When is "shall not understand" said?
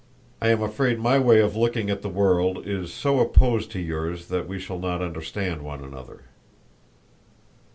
4.57-5.61